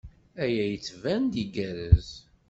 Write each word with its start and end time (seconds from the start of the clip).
Aya 0.43 0.65
yettban-d 0.71 1.33
igerrez. 1.43 2.09